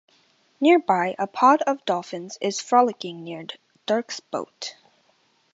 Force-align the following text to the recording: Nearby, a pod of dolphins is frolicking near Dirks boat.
Nearby, 0.59 1.13
a 1.19 1.27
pod 1.27 1.61
of 1.67 1.85
dolphins 1.85 2.39
is 2.41 2.59
frolicking 2.59 3.23
near 3.23 3.45
Dirks 3.85 4.19
boat. 4.19 4.73